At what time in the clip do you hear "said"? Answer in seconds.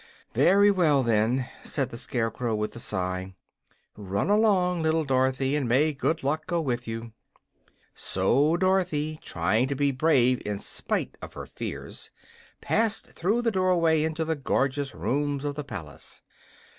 1.61-1.91